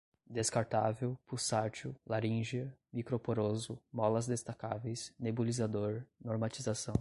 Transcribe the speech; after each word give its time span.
descartável, 0.27 1.17
pulsátil, 1.27 1.95
laríngea, 2.07 2.73
microporoso, 2.91 3.79
molas 3.93 4.25
destacáveis, 4.27 5.13
nebulizador, 5.19 6.03
normatização 6.23 6.89